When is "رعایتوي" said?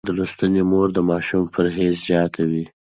2.07-2.63